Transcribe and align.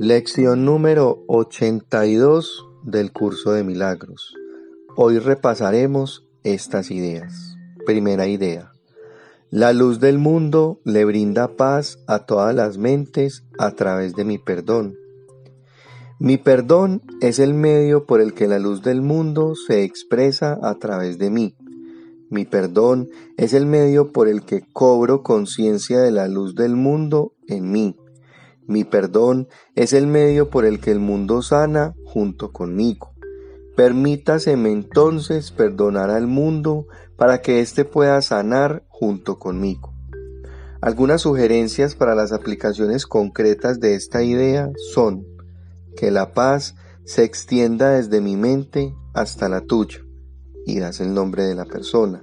Lección 0.00 0.64
número 0.64 1.22
82 1.28 2.66
del 2.82 3.12
curso 3.12 3.52
de 3.52 3.62
milagros. 3.62 4.34
Hoy 4.96 5.20
repasaremos 5.20 6.26
estas 6.42 6.90
ideas. 6.90 7.56
Primera 7.86 8.26
idea. 8.26 8.72
La 9.50 9.72
luz 9.72 10.00
del 10.00 10.18
mundo 10.18 10.80
le 10.84 11.04
brinda 11.04 11.56
paz 11.56 12.00
a 12.08 12.26
todas 12.26 12.56
las 12.56 12.76
mentes 12.76 13.44
a 13.56 13.70
través 13.70 14.16
de 14.16 14.24
mi 14.24 14.36
perdón. 14.36 14.96
Mi 16.18 16.38
perdón 16.38 17.00
es 17.20 17.38
el 17.38 17.54
medio 17.54 18.04
por 18.04 18.20
el 18.20 18.34
que 18.34 18.48
la 18.48 18.58
luz 18.58 18.82
del 18.82 19.00
mundo 19.00 19.54
se 19.54 19.84
expresa 19.84 20.58
a 20.60 20.74
través 20.74 21.18
de 21.18 21.30
mí. 21.30 21.54
Mi 22.30 22.44
perdón 22.44 23.10
es 23.36 23.52
el 23.52 23.64
medio 23.66 24.10
por 24.10 24.26
el 24.26 24.44
que 24.44 24.66
cobro 24.72 25.22
conciencia 25.22 26.00
de 26.00 26.10
la 26.10 26.26
luz 26.26 26.56
del 26.56 26.74
mundo 26.74 27.32
en 27.46 27.70
mí. 27.70 27.96
Mi 28.66 28.84
perdón 28.84 29.48
es 29.74 29.92
el 29.92 30.06
medio 30.06 30.48
por 30.48 30.64
el 30.64 30.80
que 30.80 30.90
el 30.90 30.98
mundo 30.98 31.42
sana 31.42 31.94
junto 32.04 32.50
conmigo. 32.50 33.12
Permítaseme 33.76 34.70
entonces 34.70 35.50
perdonar 35.50 36.10
al 36.10 36.26
mundo 36.26 36.86
para 37.16 37.42
que 37.42 37.60
éste 37.60 37.84
pueda 37.84 38.22
sanar 38.22 38.84
junto 38.88 39.38
conmigo. 39.38 39.92
Algunas 40.80 41.22
sugerencias 41.22 41.94
para 41.94 42.14
las 42.14 42.32
aplicaciones 42.32 43.06
concretas 43.06 43.80
de 43.80 43.94
esta 43.94 44.22
idea 44.22 44.70
son 44.92 45.26
que 45.96 46.10
la 46.10 46.32
paz 46.32 46.74
se 47.04 47.24
extienda 47.24 47.90
desde 47.90 48.20
mi 48.20 48.36
mente 48.36 48.94
hasta 49.12 49.48
la 49.48 49.60
tuya 49.60 49.98
y 50.64 50.78
das 50.78 51.00
el 51.00 51.12
nombre 51.12 51.44
de 51.44 51.54
la 51.54 51.66
persona. 51.66 52.22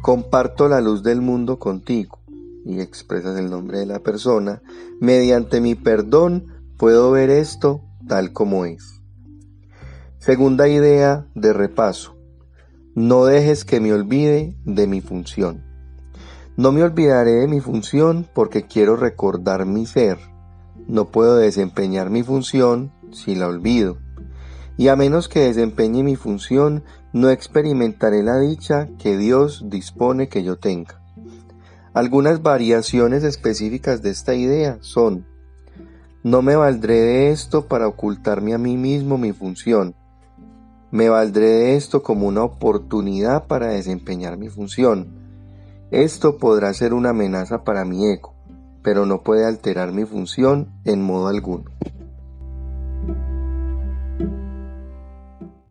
Comparto 0.00 0.68
la 0.68 0.80
luz 0.80 1.02
del 1.02 1.20
mundo 1.20 1.58
contigo 1.58 2.21
y 2.64 2.80
expresas 2.80 3.38
el 3.38 3.50
nombre 3.50 3.78
de 3.78 3.86
la 3.86 4.00
persona, 4.00 4.62
mediante 5.00 5.60
mi 5.60 5.74
perdón 5.74 6.46
puedo 6.78 7.10
ver 7.10 7.30
esto 7.30 7.82
tal 8.06 8.32
como 8.32 8.64
es. 8.64 9.00
Segunda 10.18 10.68
idea 10.68 11.26
de 11.34 11.52
repaso. 11.52 12.16
No 12.94 13.24
dejes 13.24 13.64
que 13.64 13.80
me 13.80 13.92
olvide 13.92 14.56
de 14.64 14.86
mi 14.86 15.00
función. 15.00 15.64
No 16.56 16.70
me 16.70 16.82
olvidaré 16.82 17.32
de 17.32 17.48
mi 17.48 17.60
función 17.60 18.28
porque 18.34 18.66
quiero 18.66 18.96
recordar 18.96 19.66
mi 19.66 19.86
ser. 19.86 20.18
No 20.86 21.10
puedo 21.10 21.36
desempeñar 21.36 22.10
mi 22.10 22.22
función 22.22 22.92
si 23.10 23.34
la 23.34 23.48
olvido. 23.48 23.98
Y 24.76 24.88
a 24.88 24.96
menos 24.96 25.28
que 25.28 25.40
desempeñe 25.40 26.02
mi 26.02 26.16
función, 26.16 26.84
no 27.12 27.30
experimentaré 27.30 28.22
la 28.22 28.38
dicha 28.38 28.88
que 28.98 29.16
Dios 29.16 29.64
dispone 29.66 30.28
que 30.28 30.42
yo 30.42 30.58
tenga. 30.58 31.01
Algunas 31.94 32.42
variaciones 32.42 33.22
específicas 33.22 34.00
de 34.00 34.10
esta 34.10 34.34
idea 34.34 34.78
son, 34.80 35.26
no 36.22 36.40
me 36.40 36.56
valdré 36.56 37.00
de 37.00 37.30
esto 37.32 37.66
para 37.66 37.86
ocultarme 37.86 38.54
a 38.54 38.58
mí 38.58 38.78
mismo 38.78 39.18
mi 39.18 39.32
función. 39.32 39.94
Me 40.90 41.10
valdré 41.10 41.46
de 41.48 41.76
esto 41.76 42.02
como 42.02 42.26
una 42.28 42.44
oportunidad 42.44 43.46
para 43.46 43.66
desempeñar 43.66 44.38
mi 44.38 44.48
función. 44.48 45.08
Esto 45.90 46.38
podrá 46.38 46.72
ser 46.72 46.94
una 46.94 47.10
amenaza 47.10 47.62
para 47.62 47.84
mi 47.84 48.06
ego, 48.06 48.32
pero 48.82 49.04
no 49.04 49.22
puede 49.22 49.44
alterar 49.44 49.92
mi 49.92 50.06
función 50.06 50.72
en 50.84 51.02
modo 51.02 51.28
alguno. 51.28 51.71